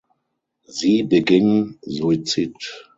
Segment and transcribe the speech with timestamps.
[0.65, 2.55] Sie beging Suizid.